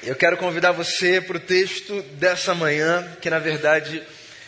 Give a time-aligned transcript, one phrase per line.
[0.00, 4.00] Eu quero convidar você para o texto dessa manhã, que na verdade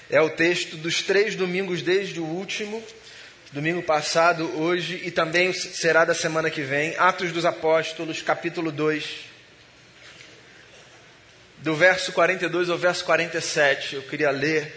[0.09, 2.81] é o texto dos três domingos desde o último,
[3.51, 6.95] domingo passado, hoje e também será da semana que vem.
[6.97, 9.05] Atos dos Apóstolos, capítulo 2,
[11.59, 13.97] do verso 42 ao verso 47.
[13.97, 14.73] Eu queria ler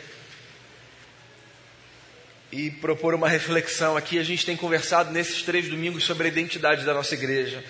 [2.51, 4.17] e propor uma reflexão aqui.
[4.17, 7.63] A gente tem conversado nesses três domingos sobre a identidade da nossa igreja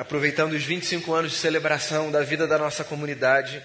[0.00, 3.62] aproveitando os 25 anos de celebração da vida da nossa comunidade,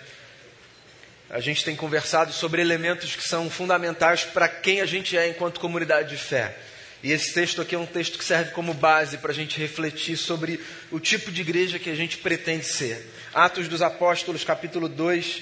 [1.29, 5.61] a gente tem conversado sobre elementos que são fundamentais para quem a gente é enquanto
[5.61, 6.53] comunidade de fé.
[7.01, 10.17] E esse texto aqui é um texto que serve como base para a gente refletir
[10.17, 10.59] sobre
[10.91, 13.09] o tipo de igreja que a gente pretende ser.
[13.33, 15.41] Atos dos Apóstolos, capítulo 2,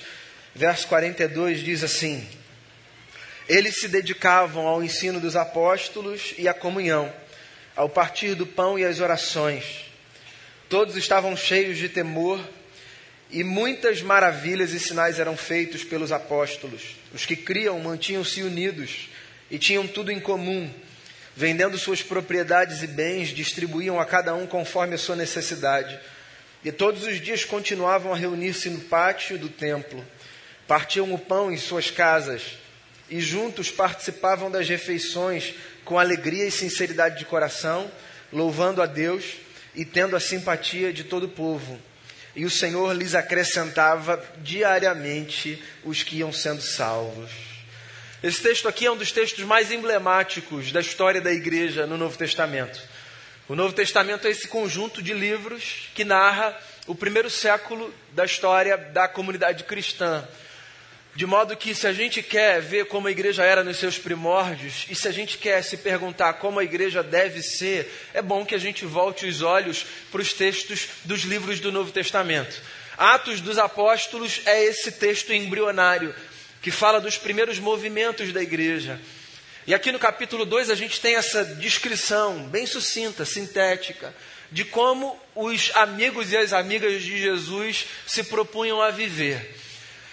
[0.54, 2.24] verso 42, diz assim:
[3.50, 7.12] Eles se dedicavam ao ensino dos apóstolos e à comunhão,
[7.76, 9.92] ao partir do pão e às orações.
[10.74, 12.44] Todos estavam cheios de temor
[13.30, 16.96] e muitas maravilhas e sinais eram feitos pelos apóstolos.
[17.14, 19.08] Os que criam mantinham-se unidos
[19.52, 20.68] e tinham tudo em comum.
[21.36, 26.00] Vendendo suas propriedades e bens, distribuíam a cada um conforme a sua necessidade.
[26.66, 30.04] E todos os dias continuavam a reunir-se no pátio do templo.
[30.68, 32.58] Partiam o pão em suas casas
[33.12, 35.54] e juntos participavam das refeições
[35.86, 37.92] com alegria e sinceridade de coração,
[38.32, 39.44] louvando a Deus
[39.76, 41.80] e tendo a simpatia de todo o povo.
[42.36, 47.32] E o Senhor lhes acrescentava diariamente os que iam sendo salvos.
[48.24, 52.18] Esse texto aqui é um dos textos mais emblemáticos da história da igreja no Novo
[52.18, 52.80] Testamento.
[53.50, 56.58] O Novo Testamento é esse conjunto de livros que narra
[56.88, 60.26] o primeiro século da história da comunidade cristã.
[61.16, 64.88] De modo que, se a gente quer ver como a igreja era nos seus primórdios,
[64.90, 68.56] e se a gente quer se perguntar como a igreja deve ser, é bom que
[68.56, 72.60] a gente volte os olhos para os textos dos livros do Novo Testamento.
[72.98, 76.16] Atos dos Apóstolos é esse texto embrionário,
[76.64, 79.00] que fala dos primeiros movimentos da igreja.
[79.68, 84.16] E aqui no capítulo 2 a gente tem essa descrição bem sucinta, sintética,
[84.52, 89.63] de como os amigos e as amigas de Jesus se propunham a viver.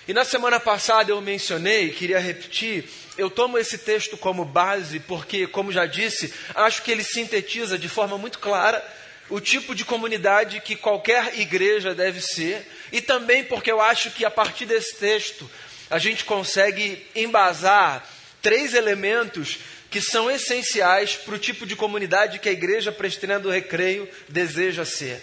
[0.09, 5.47] E na semana passada eu mencionei, queria repetir, eu tomo esse texto como base porque,
[5.47, 8.83] como já disse, acho que ele sintetiza de forma muito clara
[9.29, 14.25] o tipo de comunidade que qualquer igreja deve ser, e também porque eu acho que
[14.25, 15.49] a partir desse texto
[15.89, 18.05] a gente consegue embasar
[18.43, 19.59] três elementos
[19.91, 24.85] que são essenciais para o tipo de comunidade que a igreja Presbiteriana do Recreio deseja
[24.85, 25.23] ser.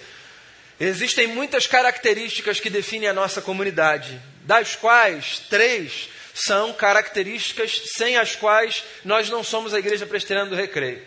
[0.79, 8.33] Existem muitas características que definem a nossa comunidade, das quais três são características sem as
[8.33, 11.05] quais nós não somos a Igreja Presbiteriana do Recreio.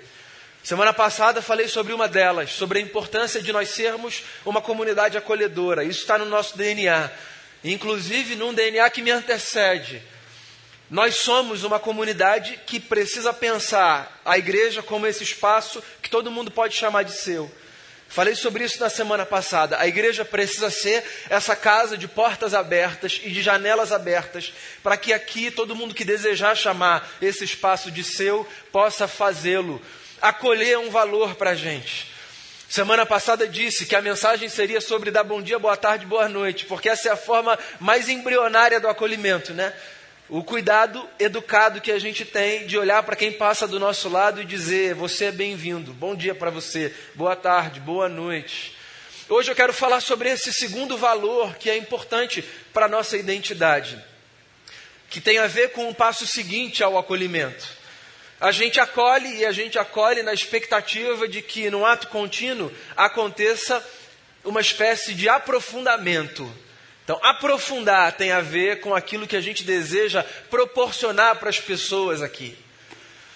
[0.63, 5.83] Semana passada falei sobre uma delas, sobre a importância de nós sermos uma comunidade acolhedora.
[5.83, 7.11] Isso está no nosso DNA,
[7.65, 10.03] inclusive num DNA que me antecede.
[10.91, 16.51] Nós somos uma comunidade que precisa pensar a igreja como esse espaço que todo mundo
[16.51, 17.51] pode chamar de seu.
[18.11, 19.79] Falei sobre isso na semana passada.
[19.79, 25.13] A igreja precisa ser essa casa de portas abertas e de janelas abertas, para que
[25.13, 29.81] aqui todo mundo que desejar chamar esse espaço de seu possa fazê-lo.
[30.21, 32.11] Acolher é um valor para a gente.
[32.69, 36.67] Semana passada disse que a mensagem seria sobre dar bom dia, boa tarde, boa noite,
[36.67, 39.73] porque essa é a forma mais embrionária do acolhimento, né?
[40.31, 44.41] O cuidado educado que a gente tem de olhar para quem passa do nosso lado
[44.41, 48.77] e dizer: Você é bem-vindo, bom dia para você, boa tarde, boa noite.
[49.29, 53.99] Hoje eu quero falar sobre esse segundo valor que é importante para a nossa identidade,
[55.09, 57.67] que tem a ver com o passo seguinte ao acolhimento.
[58.41, 63.85] A gente acolhe e a gente acolhe na expectativa de que no ato contínuo aconteça
[64.45, 66.51] uma espécie de aprofundamento
[67.11, 72.23] então, aprofundar tem a ver com aquilo que a gente deseja proporcionar para as pessoas
[72.23, 72.57] aqui.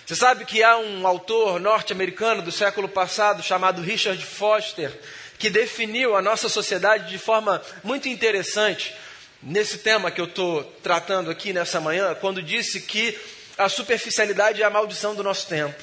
[0.06, 4.96] Você sabe que há um autor norte-americano do século passado chamado Richard Foster
[5.40, 8.94] que definiu a nossa sociedade de forma muito interessante
[9.42, 13.18] nesse tema que eu estou tratando aqui nessa manhã, quando disse que
[13.58, 15.82] a superficialidade é a maldição do nosso tempo.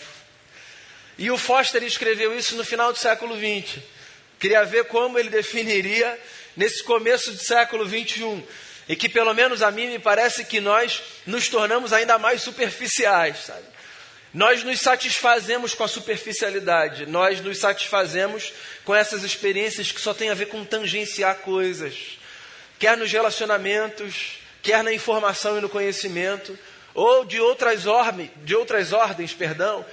[1.17, 3.83] E o Foster escreveu isso no final do século XX.
[4.39, 6.17] Queria ver como ele definiria
[6.55, 8.43] nesse começo do século 21,
[8.89, 13.45] e que pelo menos a mim me parece que nós nos tornamos ainda mais superficiais,
[13.45, 13.63] sabe?
[14.33, 18.53] Nós nos satisfazemos com a superficialidade, nós nos satisfazemos
[18.85, 22.17] com essas experiências que só têm a ver com tangenciar coisas,
[22.79, 26.57] quer nos relacionamentos, quer na informação e no conhecimento,
[26.93, 29.85] ou de outras, ordens, de outras ordens, perdão.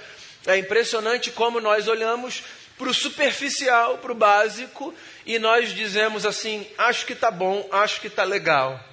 [0.45, 2.43] É impressionante como nós olhamos
[2.77, 4.93] para o superficial, para o básico,
[5.29, 8.83] e nós dizemos assim: acho que está bom, acho que está legal.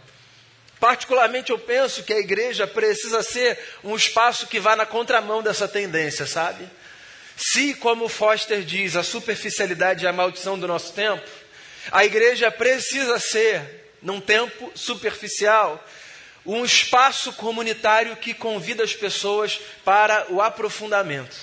[0.79, 5.67] Particularmente, eu penso que a igreja precisa ser um espaço que vá na contramão dessa
[5.67, 6.69] tendência, sabe?
[7.38, 11.27] Se, como Foster diz, a superficialidade é a maldição do nosso tempo,
[11.91, 15.83] a igreja precisa ser, num tempo superficial,
[16.44, 21.35] um espaço comunitário que convida as pessoas para o aprofundamento.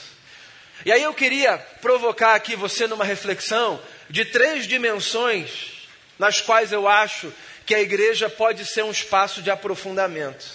[0.86, 3.82] E aí eu queria provocar aqui você numa reflexão
[4.14, 5.88] de três dimensões
[6.20, 7.34] nas quais eu acho
[7.66, 10.46] que a igreja pode ser um espaço de aprofundamento.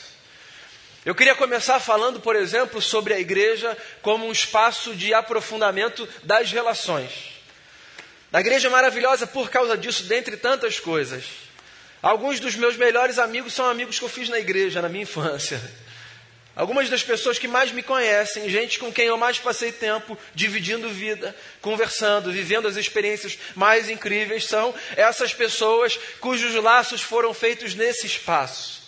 [1.05, 6.53] Eu queria começar falando, por exemplo, sobre a igreja como um espaço de aprofundamento das
[6.53, 7.11] relações.
[8.33, 11.25] A igreja é maravilhosa por causa disso, dentre tantas coisas.
[12.01, 15.61] Alguns dos meus melhores amigos são amigos que eu fiz na igreja, na minha infância.
[16.59, 20.89] Algumas das pessoas que mais me conhecem, gente com quem eu mais passei tempo dividindo
[20.89, 21.33] vida,
[21.63, 28.83] conversando, vivendo as experiências mais incríveis, são essas pessoas cujos laços foram feitos nesse espaço.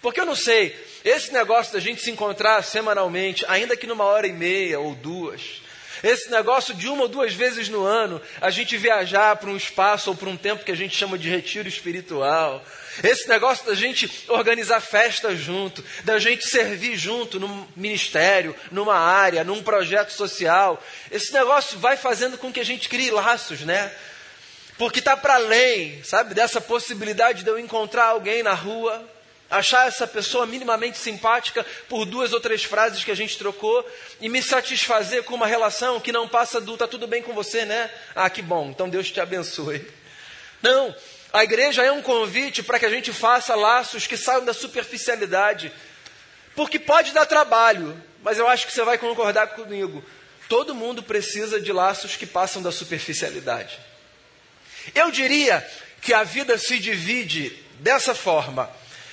[0.00, 4.28] Porque eu não sei, esse negócio da gente se encontrar semanalmente, ainda que numa hora
[4.28, 5.60] e meia ou duas,
[6.02, 10.10] esse negócio de uma ou duas vezes no ano, a gente viajar para um espaço
[10.10, 12.64] ou para um tempo que a gente chama de retiro espiritual.
[13.02, 19.44] Esse negócio da gente organizar festa junto, da gente servir junto num ministério, numa área,
[19.44, 20.82] num projeto social.
[21.10, 23.92] Esse negócio vai fazendo com que a gente crie laços, né?
[24.76, 29.11] Porque está para além, sabe, dessa possibilidade de eu encontrar alguém na rua
[29.52, 33.86] achar essa pessoa minimamente simpática por duas ou três frases que a gente trocou
[34.20, 37.66] e me satisfazer com uma relação que não passa do tá tudo bem com você,
[37.66, 37.90] né?
[38.14, 39.86] Ah, que bom, então Deus te abençoe.
[40.62, 40.94] Não,
[41.32, 45.70] a igreja é um convite para que a gente faça laços que saiam da superficialidade.
[46.56, 50.02] Porque pode dar trabalho, mas eu acho que você vai concordar comigo.
[50.48, 53.78] Todo mundo precisa de laços que passam da superficialidade.
[54.94, 55.66] Eu diria
[56.00, 57.50] que a vida se divide
[57.80, 58.70] dessa forma.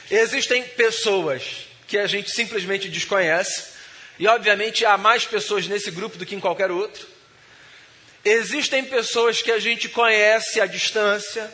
[0.10, 3.70] Existem pessoas que a gente simplesmente desconhece,
[4.18, 7.08] e obviamente há mais pessoas nesse grupo do que em qualquer outro.
[8.26, 11.52] Existem pessoas que a gente conhece à distância,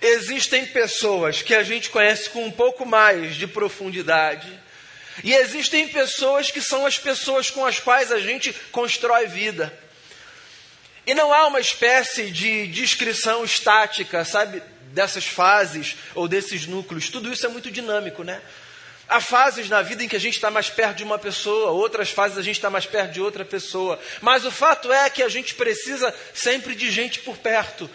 [0.00, 4.50] existem pessoas que a gente conhece com um pouco mais de profundidade,
[5.22, 9.72] e existem pessoas que são as pessoas com as quais a gente constrói vida.
[11.06, 14.62] E não há uma espécie de descrição estática, sabe?
[14.92, 17.10] Dessas fases ou desses núcleos.
[17.10, 18.40] Tudo isso é muito dinâmico, né?
[19.08, 22.10] Há fases na vida em que a gente está mais perto de uma pessoa, outras
[22.10, 23.98] fases a gente está mais perto de outra pessoa.
[24.20, 27.90] Mas o fato é que a gente precisa sempre de gente por perto,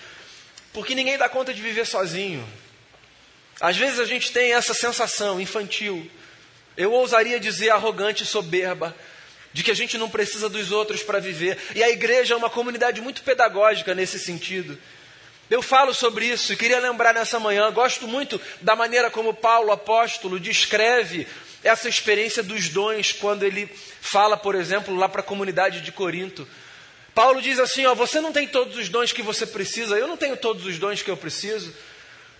[0.74, 2.48] porque ninguém dá conta de viver sozinho.
[3.60, 6.08] Às vezes a gente tem essa sensação infantil,
[6.76, 8.96] eu ousaria dizer arrogante e soberba,
[9.52, 11.58] de que a gente não precisa dos outros para viver.
[11.74, 14.78] E a igreja é uma comunidade muito pedagógica nesse sentido.
[15.50, 19.72] Eu falo sobre isso e queria lembrar nessa manhã, gosto muito da maneira como Paulo,
[19.72, 21.26] apóstolo, descreve
[21.64, 23.70] essa experiência dos dons quando ele
[24.02, 26.48] fala, por exemplo, lá para a comunidade de Corinto.
[27.16, 30.18] Paulo diz assim: ó, você não tem todos os dons que você precisa, eu não
[30.18, 31.74] tenho todos os dons que eu preciso.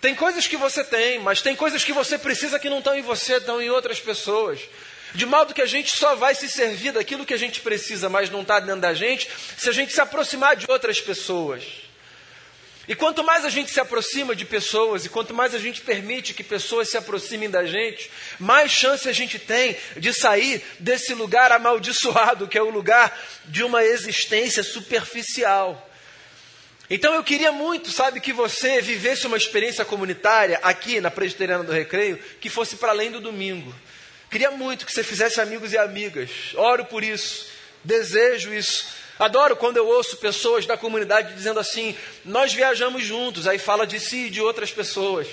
[0.00, 3.02] Tem coisas que você tem, mas tem coisas que você precisa que não estão em
[3.02, 4.60] você, estão em outras pessoas.
[5.14, 8.30] De modo que a gente só vai se servir daquilo que a gente precisa, mas
[8.30, 11.87] não está dentro da gente, se a gente se aproximar de outras pessoas.
[12.88, 16.32] E quanto mais a gente se aproxima de pessoas e quanto mais a gente permite
[16.32, 21.52] que pessoas se aproximem da gente, mais chance a gente tem de sair desse lugar
[21.52, 25.86] amaldiçoado, que é o lugar de uma existência superficial.
[26.88, 31.72] Então eu queria muito, sabe, que você vivesse uma experiência comunitária aqui na Presbiteriana do
[31.72, 33.74] Recreio que fosse para além do domingo.
[34.30, 36.30] Queria muito que você fizesse amigos e amigas.
[36.54, 37.48] Oro por isso,
[37.84, 38.86] desejo isso.
[39.18, 43.98] Adoro quando eu ouço pessoas da comunidade dizendo assim: nós viajamos juntos, aí fala de
[43.98, 45.26] si e de outras pessoas.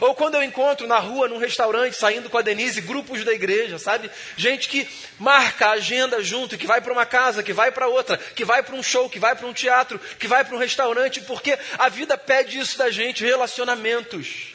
[0.00, 3.78] Ou quando eu encontro na rua, num restaurante, saindo com a Denise, grupos da igreja,
[3.78, 4.10] sabe?
[4.36, 8.16] Gente que marca a agenda junto, que vai para uma casa, que vai para outra,
[8.16, 11.20] que vai para um show, que vai para um teatro, que vai para um restaurante,
[11.22, 14.54] porque a vida pede isso da gente, relacionamentos.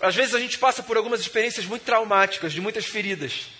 [0.00, 3.55] Às vezes a gente passa por algumas experiências muito traumáticas, de muitas feridas.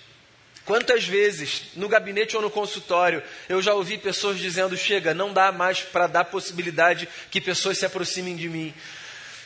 [0.67, 5.53] Quantas vezes, no gabinete ou no consultório, eu já ouvi pessoas dizendo: chega, não dá
[5.53, 8.75] mais para dar possibilidade que pessoas se aproximem de mim.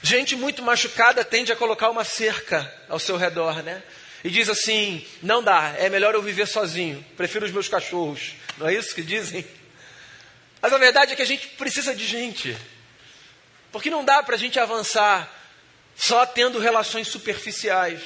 [0.03, 3.83] Gente muito machucada tende a colocar uma cerca ao seu redor, né?
[4.25, 8.33] E diz assim: não dá, é melhor eu viver sozinho, prefiro os meus cachorros.
[8.57, 9.47] Não é isso que dizem?
[10.63, 12.57] Mas a verdade é que a gente precisa de gente.
[13.71, 15.31] Porque não dá para a gente avançar
[15.95, 18.01] só tendo relações superficiais.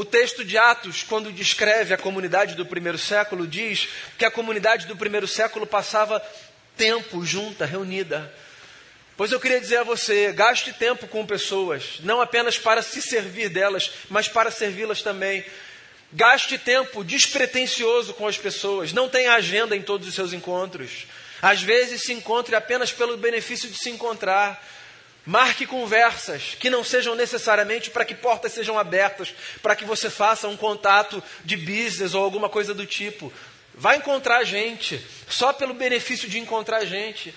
[0.00, 4.86] O texto de Atos, quando descreve a comunidade do primeiro século, diz que a comunidade
[4.86, 6.26] do primeiro século passava
[6.74, 8.34] tempo junta, reunida.
[9.14, 13.50] Pois eu queria dizer a você: gaste tempo com pessoas, não apenas para se servir
[13.50, 15.44] delas, mas para servi-las também.
[16.14, 21.06] Gaste tempo despretensioso com as pessoas, não tenha agenda em todos os seus encontros.
[21.42, 24.66] Às vezes se encontre apenas pelo benefício de se encontrar.
[25.26, 30.48] Marque conversas que não sejam necessariamente para que portas sejam abertas, para que você faça
[30.48, 33.32] um contato de business ou alguma coisa do tipo.
[33.74, 37.34] Vai encontrar gente, só pelo benefício de encontrar gente.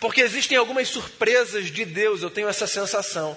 [0.00, 3.36] Porque existem algumas surpresas de Deus, eu tenho essa sensação,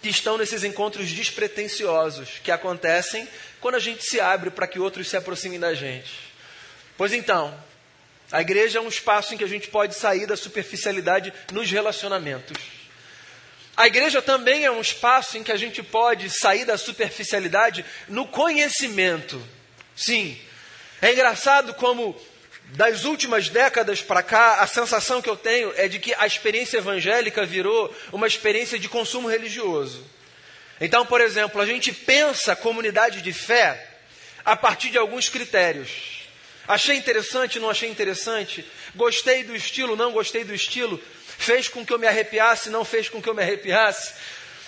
[0.00, 3.28] que estão nesses encontros despretensiosos, que acontecem
[3.60, 6.12] quando a gente se abre para que outros se aproximem da gente.
[6.96, 7.56] Pois então,
[8.30, 12.56] a igreja é um espaço em que a gente pode sair da superficialidade nos relacionamentos.
[13.76, 18.26] A igreja também é um espaço em que a gente pode sair da superficialidade no
[18.26, 19.42] conhecimento.
[19.96, 20.38] Sim.
[21.00, 22.14] É engraçado como
[22.74, 26.78] das últimas décadas para cá, a sensação que eu tenho é de que a experiência
[26.78, 30.04] evangélica virou uma experiência de consumo religioso.
[30.80, 33.88] Então, por exemplo, a gente pensa comunidade de fé
[34.44, 36.22] a partir de alguns critérios.
[36.66, 38.64] Achei interessante, não achei interessante?
[38.94, 41.00] Gostei do estilo, não gostei do estilo?
[41.42, 44.14] Fez com que eu me arrepiasse, não fez com que eu me arrepiasse.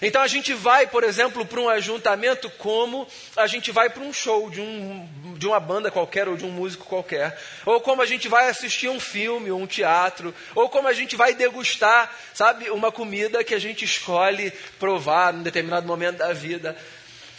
[0.03, 4.13] Então a gente vai, por exemplo, para um ajuntamento como a gente vai para um
[4.13, 7.39] show de, um, de uma banda qualquer ou de um músico qualquer.
[7.65, 10.35] Ou como a gente vai assistir um filme ou um teatro.
[10.55, 15.43] Ou como a gente vai degustar, sabe, uma comida que a gente escolhe provar num
[15.43, 16.77] determinado momento da vida.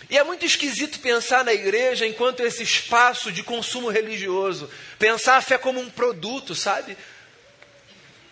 [0.10, 4.70] E é muito esquisito pensar na igreja enquanto esse espaço de consumo religioso.
[4.98, 6.96] Pensar a fé como um produto, sabe?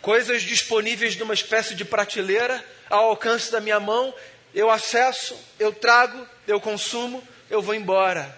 [0.04, 4.14] Coisas disponíveis numa espécie de prateleira ao alcance da minha mão,
[4.54, 8.38] eu acesso, eu trago, eu consumo, eu vou embora.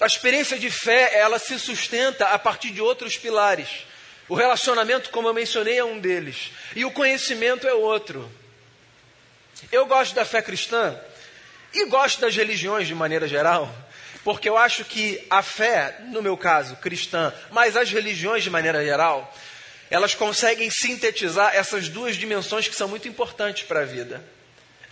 [0.00, 3.68] A experiência de fé, ela se sustenta a partir de outros pilares.
[4.28, 8.28] O relacionamento, como eu mencionei, é um deles, e o conhecimento é outro.
[9.70, 10.98] Eu gosto da fé cristã
[11.72, 13.72] e gosto das religiões de maneira geral,
[14.24, 18.84] porque eu acho que a fé, no meu caso, cristã, mas as religiões de maneira
[18.84, 19.32] geral,
[19.92, 24.24] elas conseguem sintetizar essas duas dimensões que são muito importantes para a vida.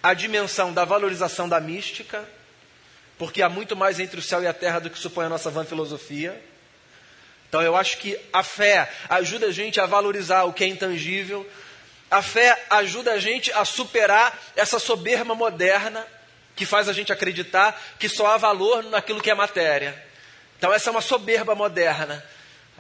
[0.03, 2.23] A dimensão da valorização da mística,
[3.17, 5.49] porque há muito mais entre o céu e a terra do que supõe a nossa
[5.49, 6.39] vã filosofia.
[7.49, 11.51] Então eu acho que a fé ajuda a gente a valorizar o que é intangível.
[12.11, 16.07] A fé ajuda a gente a superar essa soberba moderna
[16.55, 19.97] que faz a gente acreditar que só há valor naquilo que é matéria.
[20.59, 22.23] Então essa é uma soberba moderna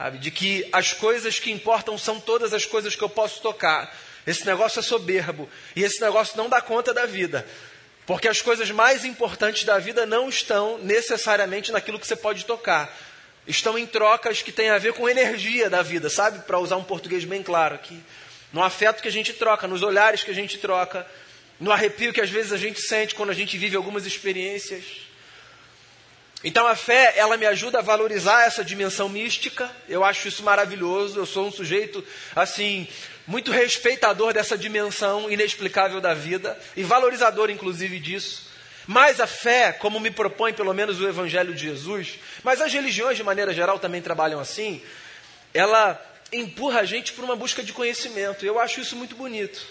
[0.01, 0.17] sabe?
[0.17, 3.95] De que as coisas que importam são todas as coisas que eu posso tocar.
[4.27, 7.47] Esse negócio é soberbo e esse negócio não dá conta da vida.
[8.07, 12.97] Porque as coisas mais importantes da vida não estão necessariamente naquilo que você pode tocar.
[13.47, 16.39] Estão em trocas que têm a ver com energia da vida, sabe?
[16.47, 18.01] Para usar um português bem claro aqui.
[18.55, 21.07] No afeto que a gente troca, nos olhares que a gente troca,
[21.61, 25.10] no arrepio que às vezes a gente sente quando a gente vive algumas experiências.
[26.43, 29.71] Então a fé, ela me ajuda a valorizar essa dimensão mística.
[29.89, 31.19] Eu acho isso maravilhoso.
[31.19, 32.03] Eu sou um sujeito
[32.35, 32.89] assim
[33.27, 38.49] muito respeitador dessa dimensão inexplicável da vida e valorizador inclusive disso.
[38.87, 43.17] Mas a fé, como me propõe pelo menos o evangelho de Jesus, mas as religiões
[43.17, 44.83] de maneira geral também trabalham assim,
[45.53, 46.01] ela
[46.33, 48.45] empurra a gente para uma busca de conhecimento.
[48.45, 49.65] Eu acho isso muito bonito.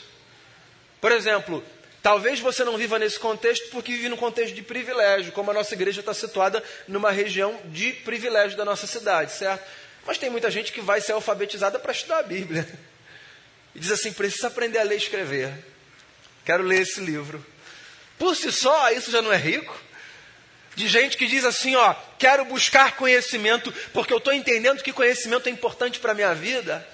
[1.01, 1.63] Por exemplo,
[2.01, 5.73] Talvez você não viva nesse contexto porque vive num contexto de privilégio, como a nossa
[5.73, 9.63] igreja está situada numa região de privilégio da nossa cidade, certo?
[10.05, 12.67] Mas tem muita gente que vai ser alfabetizada para estudar a Bíblia.
[13.75, 15.53] E diz assim: precisa aprender a ler e escrever.
[16.45, 17.45] Quero ler esse livro.
[18.17, 19.77] Por si só, isso já não é rico?
[20.75, 25.47] De gente que diz assim: ó, quero buscar conhecimento porque eu estou entendendo que conhecimento
[25.47, 26.87] é importante para a minha vida.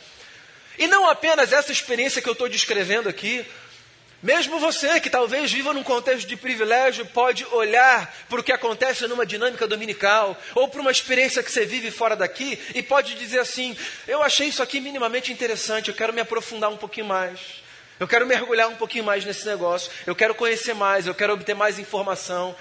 [0.78, 3.46] E não apenas essa experiência que eu estou descrevendo aqui,
[4.26, 9.08] mesmo você que talvez viva num contexto de privilégio, pode olhar para o que acontece
[9.08, 13.38] numa dinâmica dominical, ou para uma experiência que você vive fora daqui, e pode dizer
[13.38, 13.78] assim:
[14.08, 17.40] Eu achei isso aqui minimamente interessante, eu quero me aprofundar um pouquinho mais.
[18.00, 21.54] Eu quero mergulhar um pouquinho mais nesse negócio, eu quero conhecer mais, eu quero obter
[21.54, 22.56] mais informação.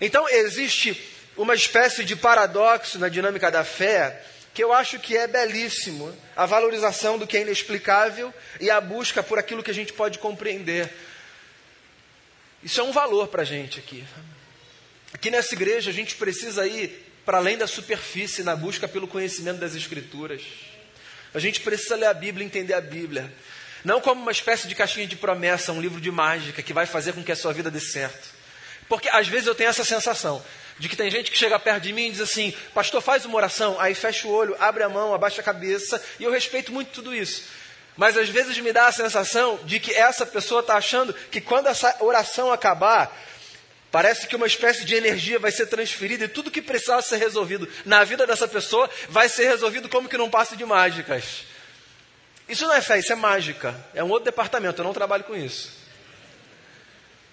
[0.00, 1.02] Então, existe
[1.36, 4.22] uma espécie de paradoxo na dinâmica da fé,
[4.54, 9.22] que eu acho que é belíssimo, a valorização do que é inexplicável e a busca
[9.22, 10.92] por aquilo que a gente pode compreender.
[12.62, 14.04] Isso é um valor para a gente aqui.
[15.12, 19.58] Aqui nessa igreja a gente precisa ir para além da superfície na busca pelo conhecimento
[19.58, 20.42] das Escrituras.
[21.32, 23.32] A gente precisa ler a Bíblia e entender a Bíblia.
[23.84, 27.14] Não como uma espécie de caixinha de promessa, um livro de mágica que vai fazer
[27.14, 28.28] com que a sua vida dê certo.
[28.88, 30.44] Porque às vezes eu tenho essa sensação
[30.82, 33.36] de que tem gente que chega perto de mim e diz assim: Pastor, faz uma
[33.36, 33.78] oração.
[33.78, 36.02] Aí fecha o olho, abre a mão, abaixa a cabeça.
[36.18, 37.44] E eu respeito muito tudo isso.
[37.96, 41.68] Mas às vezes me dá a sensação de que essa pessoa está achando que quando
[41.68, 43.16] essa oração acabar,
[43.92, 47.68] parece que uma espécie de energia vai ser transferida e tudo que precisava ser resolvido
[47.84, 51.44] na vida dessa pessoa vai ser resolvido como que num passe de mágicas.
[52.48, 53.72] Isso não é fé, isso é mágica.
[53.94, 55.81] É um outro departamento, eu não trabalho com isso.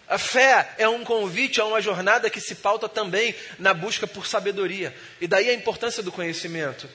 [0.10, 4.26] A fé é um convite a uma jornada que se pauta também na busca por
[4.26, 4.94] sabedoria.
[5.22, 6.90] E daí a importância do conhecimento.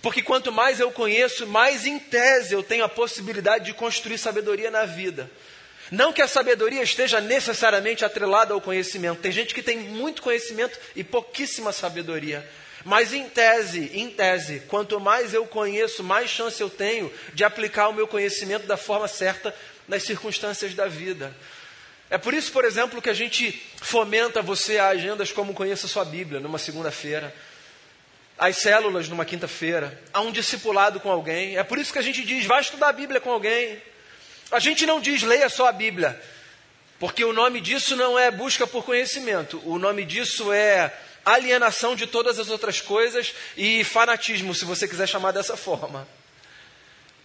[0.00, 4.70] Porque quanto mais eu conheço, mais em tese eu tenho a possibilidade de construir sabedoria
[4.70, 5.30] na vida.
[5.90, 9.20] Não que a sabedoria esteja necessariamente atrelada ao conhecimento.
[9.20, 12.48] Tem gente que tem muito conhecimento e pouquíssima sabedoria.
[12.82, 17.88] Mas em tese, em tese, quanto mais eu conheço, mais chance eu tenho de aplicar
[17.88, 19.54] o meu conhecimento da forma certa
[19.86, 21.32] nas circunstâncias da vida.
[22.12, 26.04] É por isso, por exemplo, que a gente fomenta você a agendas como Conheça Sua
[26.04, 27.34] Bíblia, numa segunda-feira,
[28.36, 31.56] as células numa quinta-feira, a um discipulado com alguém.
[31.56, 33.80] É por isso que a gente diz, vai estudar a Bíblia com alguém.
[34.50, 36.20] A gente não diz, leia só a Bíblia,
[36.98, 42.06] porque o nome disso não é busca por conhecimento, o nome disso é alienação de
[42.06, 46.06] todas as outras coisas e fanatismo, se você quiser chamar dessa forma.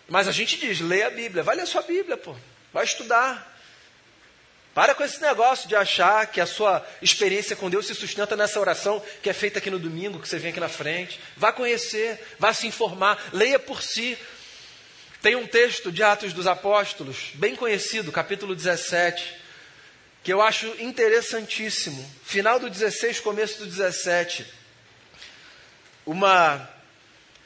[0.07, 2.33] Mas a gente diz, leia a Bíblia, vai ler a sua Bíblia, pô,
[2.71, 3.56] vai estudar.
[4.77, 8.59] Para com esse negócio de achar que a sua experiência com Deus se sustenta nessa
[8.59, 11.19] oração que é feita aqui no domingo, que você vem aqui na frente.
[11.35, 14.15] Vá conhecer, vá se informar, leia por si.
[15.19, 19.41] Tem um texto de Atos dos Apóstolos, bem conhecido, capítulo 17,
[20.23, 22.07] que eu acho interessantíssimo.
[22.23, 24.45] Final do 16, começo do 17.
[26.05, 26.69] Uma,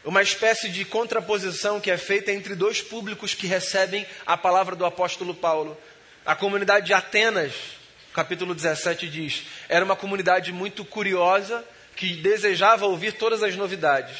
[0.03, 4.85] uma espécie de contraposição que é feita entre dois públicos que recebem a palavra do
[4.85, 5.77] apóstolo Paulo.
[6.23, 7.51] A comunidade de Atenas,
[8.13, 14.17] capítulo 17 diz, era uma comunidade muito curiosa que desejava ouvir todas as novidades.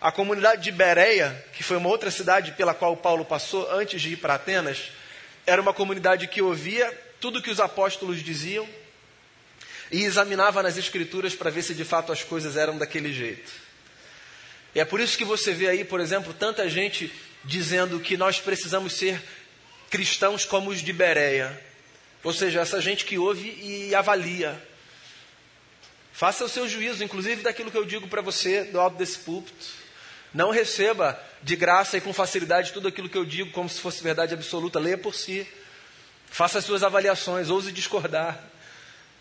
[0.00, 4.14] A comunidade de Bereia, que foi uma outra cidade pela qual Paulo passou antes de
[4.14, 4.90] ir para Atenas,
[5.46, 8.68] era uma comunidade que ouvia tudo que os apóstolos diziam
[9.92, 13.52] e examinava nas escrituras para ver se de fato as coisas eram daquele jeito.
[14.74, 17.12] E é por isso que você vê aí, por exemplo, tanta gente
[17.44, 19.22] dizendo que nós precisamos ser
[19.96, 21.58] cristãos como os de Bereia.
[22.22, 24.62] Ou seja, essa gente que ouve e avalia.
[26.12, 29.66] Faça o seu juízo, inclusive daquilo que eu digo para você do alto desse púlpito.
[30.34, 34.02] Não receba de graça e com facilidade tudo aquilo que eu digo como se fosse
[34.02, 34.78] verdade absoluta.
[34.78, 35.46] Leia por si.
[36.26, 38.38] Faça as suas avaliações, ouse discordar.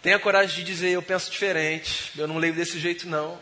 [0.02, 3.40] Tenha coragem de dizer, eu penso diferente, eu não leio desse jeito não.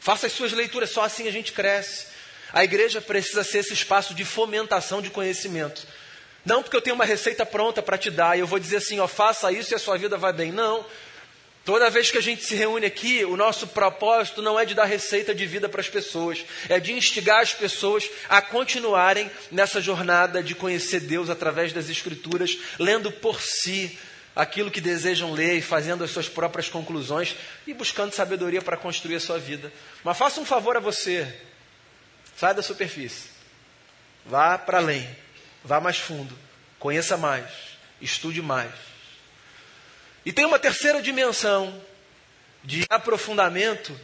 [0.00, 2.08] Faça as suas leituras, só assim a gente cresce.
[2.52, 5.86] A igreja precisa ser esse espaço de fomentação de conhecimento.
[6.44, 9.00] Não porque eu tenho uma receita pronta para te dar e eu vou dizer assim,
[9.00, 10.52] ó, faça isso e a sua vida vai bem.
[10.52, 10.84] Não.
[11.64, 14.84] Toda vez que a gente se reúne aqui, o nosso propósito não é de dar
[14.84, 20.42] receita de vida para as pessoas, é de instigar as pessoas a continuarem nessa jornada
[20.42, 23.98] de conhecer Deus através das Escrituras, lendo por si
[24.36, 27.34] aquilo que desejam ler e fazendo as suas próprias conclusões
[27.66, 29.72] e buscando sabedoria para construir a sua vida.
[30.02, 31.26] Mas faça um favor a você,
[32.36, 33.30] sai da superfície,
[34.26, 35.23] vá para além.
[35.64, 36.36] Vá mais fundo,
[36.78, 37.50] conheça mais,
[38.00, 38.70] estude mais.
[40.24, 41.82] E tem uma terceira dimensão
[42.62, 43.98] de aprofundamento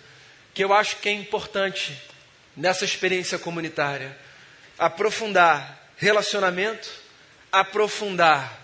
[0.54, 1.96] que eu acho que é importante
[2.56, 4.16] nessa experiência comunitária.
[4.78, 6.90] Aprofundar relacionamento,
[7.52, 8.58] aprofundar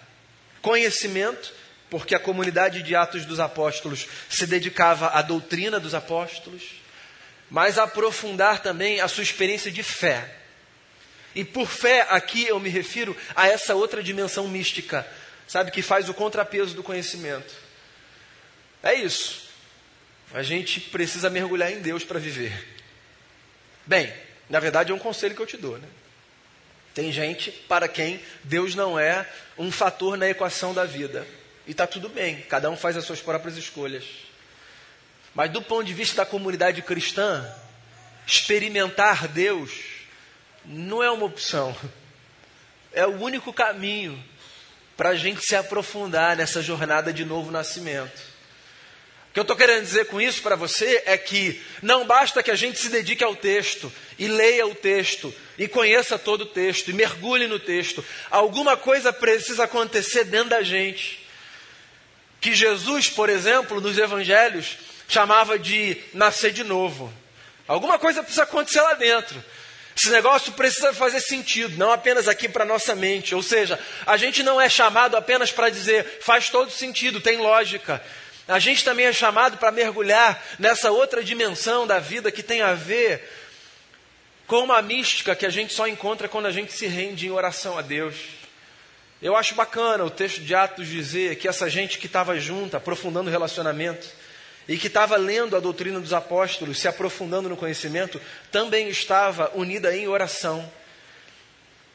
[0.63, 1.53] conhecimento,
[1.91, 6.63] porque a comunidade de Atos dos Apóstolos se dedicava à doutrina dos apóstolos,
[7.51, 10.35] mas aprofundar também a sua experiência de fé.
[11.37, 15.07] E por fé, aqui eu me refiro a essa outra dimensão mística,
[15.47, 17.55] sabe, que faz o contrapeso do conhecimento.
[18.83, 19.47] É isso.
[20.33, 22.67] A gente precisa mergulhar em Deus para viver.
[23.85, 24.11] Bem,
[24.49, 25.87] na verdade é um conselho que eu te dou, né?
[26.95, 31.27] Tem gente para quem Deus não é um fator na equação da vida.
[31.67, 34.05] E está tudo bem, cada um faz as suas próprias escolhas.
[35.35, 37.47] Mas do ponto de vista da comunidade cristã,
[38.27, 39.96] experimentar Deus
[40.67, 41.75] não é uma opção.
[42.93, 44.23] É o único caminho
[44.97, 48.37] para a gente se aprofundar nessa jornada de novo nascimento.
[49.29, 52.51] O que eu estou querendo dizer com isso para você é que não basta que
[52.51, 56.91] a gente se dedique ao texto e leia o texto e conheça todo o texto
[56.91, 58.03] e mergulhe no texto.
[58.31, 61.27] Alguma coisa precisa acontecer dentro da gente.
[62.41, 67.13] Que Jesus, por exemplo, nos evangelhos, chamava de nascer de novo.
[67.69, 69.43] Alguma coisa precisa acontecer lá dentro.
[69.97, 73.35] Esse negócio precisa fazer sentido, não apenas aqui para nossa mente.
[73.35, 78.03] Ou seja, a gente não é chamado apenas para dizer faz todo sentido, tem lógica.
[78.47, 82.75] A gente também é chamado para mergulhar nessa outra dimensão da vida que tem a
[82.75, 83.27] ver
[84.47, 87.79] com uma mística que a gente só encontra quando a gente se rende em oração
[87.79, 88.15] a Deus.
[89.21, 93.29] Eu acho bacana o texto de Atos dizer que essa gente que estava junta, aprofundando
[93.29, 94.07] o relacionamento,
[94.69, 99.97] e que estava lendo a doutrina dos apóstolos, se aprofundando no conhecimento, também estava unida
[99.97, 100.71] em oração.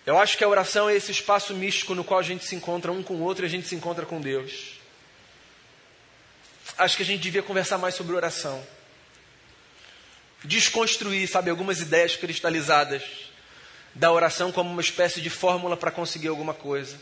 [0.05, 2.91] Eu acho que a oração é esse espaço místico no qual a gente se encontra
[2.91, 4.79] um com o outro e a gente se encontra com Deus.
[6.77, 8.65] Acho que a gente devia conversar mais sobre oração.
[10.43, 13.03] Desconstruir, sabe, algumas ideias cristalizadas
[13.93, 16.99] da oração como uma espécie de fórmula para conseguir alguma coisa.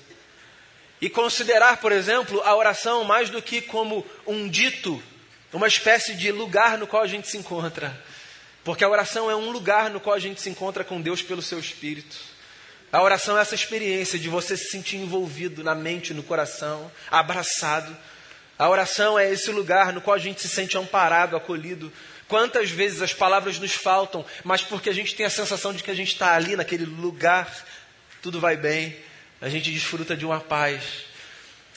[0.99, 5.01] E considerar, por exemplo, a oração mais do que como um dito
[5.51, 7.97] uma espécie de lugar no qual a gente se encontra.
[8.63, 11.41] Porque a oração é um lugar no qual a gente se encontra com Deus pelo
[11.41, 12.17] seu Espírito.
[12.91, 17.95] A oração é essa experiência de você se sentir envolvido na mente, no coração, abraçado.
[18.57, 21.91] A oração é esse lugar no qual a gente se sente amparado, acolhido.
[22.27, 25.91] Quantas vezes as palavras nos faltam, mas porque a gente tem a sensação de que
[25.91, 27.65] a gente está ali, naquele lugar,
[28.21, 28.95] tudo vai bem,
[29.39, 30.83] a gente desfruta de uma paz.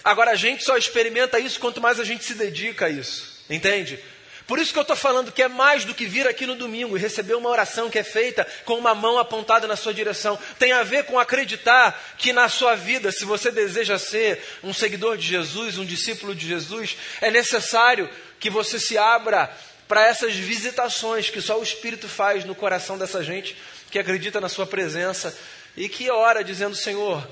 [0.02, 3.31] Agora, a gente só experimenta isso quanto mais a gente se dedica a isso.
[3.48, 3.98] Entende?
[4.46, 6.96] Por isso que eu estou falando que é mais do que vir aqui no domingo
[6.96, 10.38] e receber uma oração que é feita com uma mão apontada na sua direção.
[10.58, 15.16] Tem a ver com acreditar que na sua vida, se você deseja ser um seguidor
[15.16, 19.50] de Jesus, um discípulo de Jesus, é necessário que você se abra
[19.86, 23.56] para essas visitações que só o Espírito faz no coração dessa gente
[23.90, 25.36] que acredita na sua presença
[25.76, 27.26] e que ora dizendo: Senhor,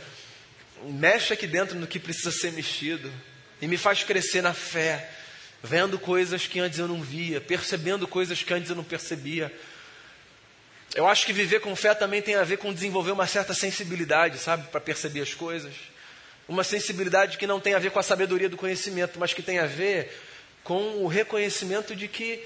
[0.85, 3.13] mexe aqui dentro no que precisa ser mexido
[3.61, 5.11] e me faz crescer na fé
[5.63, 9.53] vendo coisas que antes eu não via, percebendo coisas que antes eu não percebia.
[10.95, 14.39] Eu acho que viver com fé também tem a ver com desenvolver uma certa sensibilidade,
[14.39, 15.73] sabe, para perceber as coisas.
[16.49, 19.59] Uma sensibilidade que não tem a ver com a sabedoria do conhecimento, mas que tem
[19.59, 20.11] a ver
[20.65, 22.43] com o reconhecimento de que,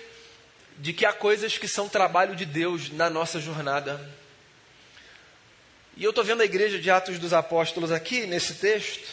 [0.79, 3.99] de que há coisas que são trabalho de Deus na nossa jornada.
[5.97, 9.09] E eu estou vendo a igreja de Atos dos Apóstolos aqui, nesse texto,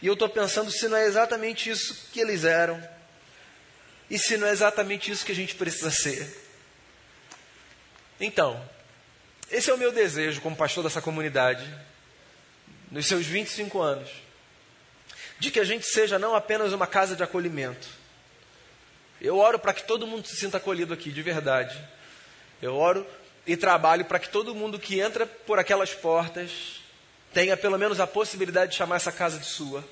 [0.00, 2.82] e eu estou pensando se não é exatamente isso que eles eram.
[4.12, 6.30] E se não é exatamente isso que a gente precisa ser?
[8.20, 8.62] Então,
[9.50, 11.66] esse é o meu desejo como pastor dessa comunidade,
[12.90, 14.10] nos seus 25 anos,
[15.38, 17.88] de que a gente seja não apenas uma casa de acolhimento.
[19.18, 21.82] Eu oro para que todo mundo se sinta acolhido aqui, de verdade.
[22.60, 23.06] Eu oro
[23.46, 26.82] e trabalho para que todo mundo que entra por aquelas portas
[27.32, 29.82] tenha pelo menos a possibilidade de chamar essa casa de sua.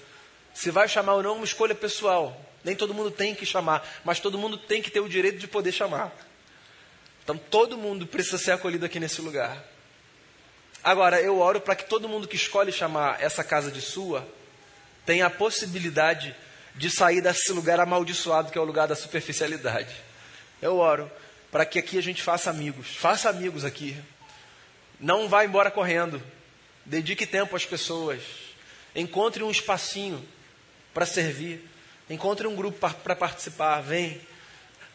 [0.52, 2.49] Se vai chamar ou não, é uma escolha pessoal.
[2.64, 5.48] Nem todo mundo tem que chamar, mas todo mundo tem que ter o direito de
[5.48, 6.12] poder chamar.
[7.24, 9.64] Então todo mundo precisa ser acolhido aqui nesse lugar.
[10.82, 14.26] Agora, eu oro para que todo mundo que escolhe chamar essa casa de sua
[15.04, 16.34] tenha a possibilidade
[16.74, 19.94] de sair desse lugar amaldiçoado que é o lugar da superficialidade.
[20.62, 21.10] Eu oro
[21.50, 22.96] para que aqui a gente faça amigos.
[22.96, 23.96] Faça amigos aqui.
[24.98, 26.22] Não vá embora correndo.
[26.84, 28.22] Dedique tempo às pessoas.
[28.94, 30.26] Encontre um espacinho
[30.94, 31.68] para servir.
[32.10, 34.20] Encontre um grupo para participar, vem.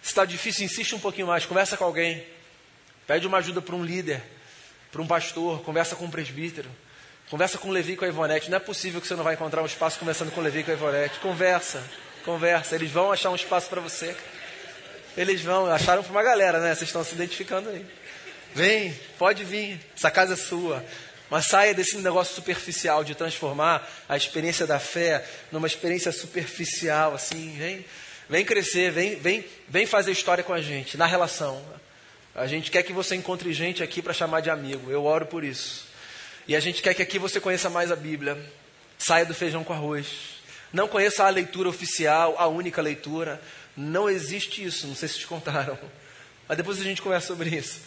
[0.01, 2.23] Se está difícil, insiste um pouquinho mais, conversa com alguém.
[3.07, 4.21] Pede uma ajuda para um líder,
[4.91, 6.69] para um pastor, conversa com um presbítero.
[7.29, 8.51] Conversa com o Levi e com a Ivonete.
[8.51, 10.63] Não é possível que você não vai encontrar um espaço conversando com o Levi e
[10.63, 11.19] com a Ivonete.
[11.19, 11.83] Conversa,
[12.23, 12.75] conversa.
[12.75, 14.15] Eles vão achar um espaço para você.
[15.17, 16.75] Eles vão, acharam para uma galera, né?
[16.75, 17.85] Vocês estão se identificando aí.
[18.53, 19.79] Vem, pode vir.
[19.95, 20.85] Essa casa é sua.
[21.29, 27.55] Mas saia desse negócio superficial de transformar a experiência da fé numa experiência superficial, assim,
[27.57, 27.85] vem,
[28.29, 31.63] vem crescer, vem, vem, vem fazer história com a gente, na relação.
[32.35, 34.91] A gente quer que você encontre gente aqui para chamar de amigo.
[34.91, 35.85] Eu oro por isso.
[36.47, 38.37] E a gente quer que aqui você conheça mais a Bíblia.
[38.97, 40.35] Saia do feijão com arroz.
[40.71, 43.41] Não conheça a leitura oficial, a única leitura.
[43.75, 45.77] Não existe isso, não sei se te contaram.
[46.47, 47.79] Mas depois a gente conversa sobre isso.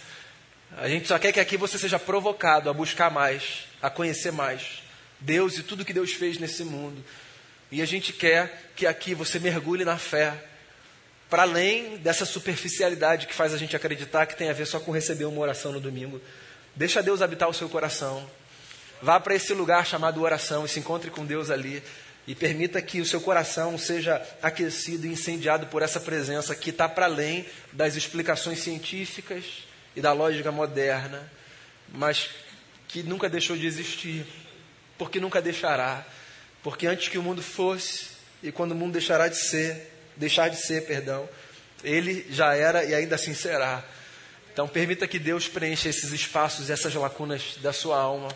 [0.77, 4.83] A gente só quer que aqui você seja provocado a buscar mais, a conhecer mais
[5.21, 7.03] Deus e tudo que Deus fez nesse mundo.
[7.71, 10.33] E a gente quer que aqui você mergulhe na fé,
[11.29, 14.93] para além dessa superficialidade que faz a gente acreditar que tem a ver só com
[14.93, 16.21] receber uma oração no domingo.
[16.75, 18.29] Deixa Deus habitar o seu coração.
[19.03, 21.83] Vá para esse lugar chamado oração e se encontre com Deus ali.
[22.27, 26.89] E permita que o seu coração seja aquecido e incendiado por essa presença que está
[26.89, 29.68] para além das explicações científicas
[29.99, 31.29] e da lógica moderna,
[31.89, 32.31] mas
[32.87, 34.25] que nunca deixou de existir,
[34.97, 36.07] porque nunca deixará,
[36.63, 40.57] porque antes que o mundo fosse e quando o mundo deixará de ser, deixar de
[40.57, 41.29] ser, perdão,
[41.83, 43.85] ele já era e ainda assim será.
[44.53, 48.29] Então, permita que Deus preencha esses espaços, essas lacunas da sua alma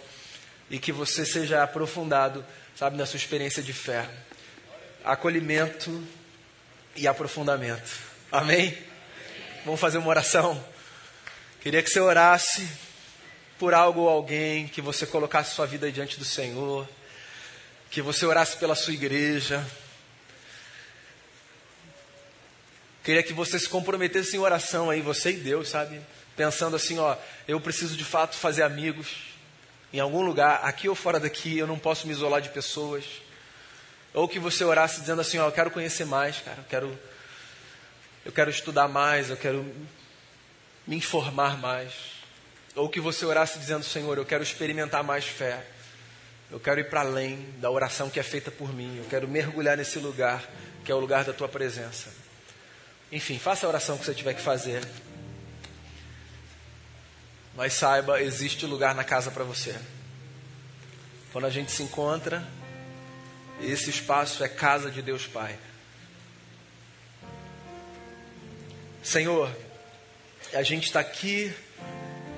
[0.68, 2.44] e que você seja aprofundado,
[2.74, 4.08] sabe, na sua experiência de fé,
[5.04, 6.02] acolhimento
[6.96, 8.00] e aprofundamento.
[8.32, 8.76] Amém?
[9.64, 10.71] Vamos fazer uma oração.
[11.62, 12.68] Queria que você orasse
[13.56, 16.88] por algo ou alguém, que você colocasse sua vida diante do Senhor,
[17.88, 19.64] que você orasse pela sua igreja.
[23.04, 26.00] Queria que você se comprometesse em oração aí, você e Deus, sabe?
[26.36, 29.06] Pensando assim, ó, eu preciso de fato fazer amigos
[29.92, 33.04] em algum lugar, aqui ou fora daqui, eu não posso me isolar de pessoas.
[34.12, 36.98] Ou que você orasse dizendo assim, ó, eu quero conhecer mais, cara, eu quero
[38.24, 39.64] eu quero estudar mais, eu quero
[40.86, 41.92] me informar mais.
[42.74, 45.64] Ou que você orasse dizendo, Senhor, eu quero experimentar mais fé.
[46.50, 48.98] Eu quero ir para além da oração que é feita por mim.
[48.98, 50.42] Eu quero mergulhar nesse lugar
[50.84, 52.12] que é o lugar da tua presença.
[53.10, 54.82] Enfim, faça a oração que você tiver que fazer.
[57.54, 59.78] Mas saiba, existe lugar na casa para você.
[61.32, 62.46] Quando a gente se encontra,
[63.60, 65.58] esse espaço é casa de Deus Pai.
[69.02, 69.54] Senhor,
[70.54, 71.52] a gente está aqui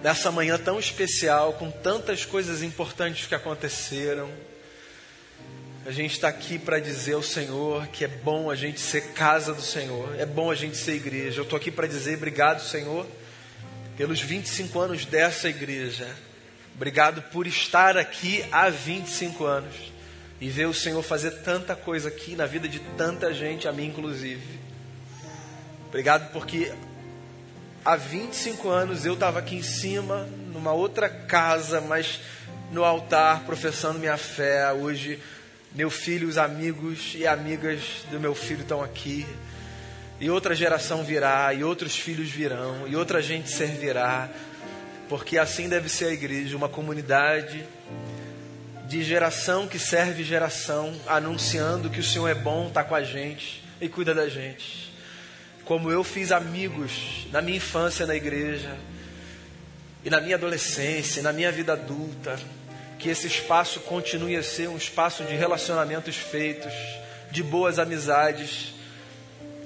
[0.03, 4.31] nessa manhã tão especial, com tantas coisas importantes que aconteceram.
[5.85, 9.53] A gente está aqui para dizer ao Senhor que é bom a gente ser casa
[9.53, 11.40] do Senhor, é bom a gente ser igreja.
[11.40, 13.07] Eu estou aqui para dizer obrigado, Senhor,
[13.96, 16.09] pelos 25 anos dessa igreja.
[16.77, 19.74] Obrigado por estar aqui há 25 anos
[20.40, 23.87] e ver o Senhor fazer tanta coisa aqui na vida de tanta gente, a mim
[23.87, 24.61] inclusive.
[25.88, 26.72] Obrigado porque
[27.85, 32.20] há 25 anos eu estava aqui em cima, numa outra casa, mas
[32.73, 34.73] no altar, professando minha fé.
[34.73, 35.20] Hoje
[35.75, 39.27] meu filho, os amigos e amigas do meu filho estão aqui.
[40.20, 44.31] E outra geração virá, e outros filhos virão, e outra gente servirá.
[45.09, 47.66] Porque assim deve ser a igreja, uma comunidade
[48.87, 53.62] de geração que serve geração, anunciando que o Senhor é bom, está com a gente
[53.81, 54.93] e cuida da gente.
[55.64, 58.77] Como eu fiz amigos na minha infância na igreja,
[60.05, 62.38] e na minha adolescência, e na minha vida adulta,
[62.98, 66.72] que esse espaço continue a ser um espaço de relacionamentos feitos,
[67.31, 68.74] de boas amizades.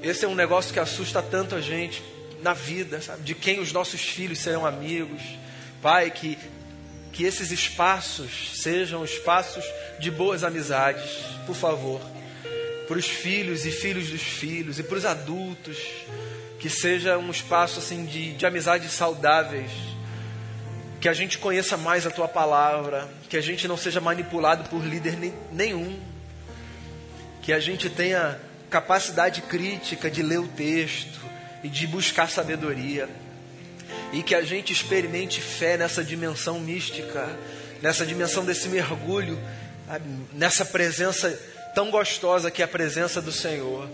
[0.01, 2.03] Esse é um negócio que assusta tanto a gente
[2.41, 3.23] na vida, sabe?
[3.23, 5.21] De quem os nossos filhos serão amigos.
[5.83, 6.39] Pai, que,
[7.13, 9.65] que esses espaços sejam espaços
[9.99, 11.11] de boas amizades,
[11.47, 12.01] por favor.
[12.89, 15.79] Para os filhos e filhos dos filhos e para os adultos,
[16.59, 19.71] que seja um espaço assim de, de amizades saudáveis
[21.01, 24.85] que a gente conheça mais a tua palavra, que a gente não seja manipulado por
[24.85, 25.17] líder
[25.53, 25.99] nenhum,
[27.41, 31.21] que a gente tenha capacidade crítica de ler o texto
[31.63, 33.09] e de buscar sabedoria,
[34.13, 37.29] e que a gente experimente fé nessa dimensão mística,
[37.81, 39.39] nessa dimensão desse mergulho,
[40.33, 41.39] nessa presença
[41.75, 43.89] tão gostosa que é a presença do Senhor.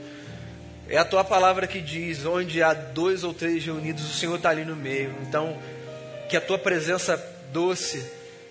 [0.88, 4.50] É a tua palavra que diz: onde há dois ou três reunidos, o Senhor está
[4.50, 5.14] ali no meio.
[5.22, 5.58] Então,
[6.28, 7.16] que a tua presença
[7.52, 8.04] doce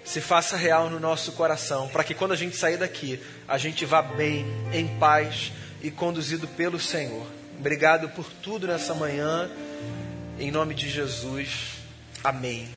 [0.04, 3.86] se faça real no nosso coração, para que quando a gente sair daqui, a gente
[3.86, 7.26] vá bem, em paz e conduzido pelo Senhor.
[7.58, 9.50] Obrigado por tudo nessa manhã,
[10.40, 11.78] em nome de Jesus.
[12.24, 12.70] Amém.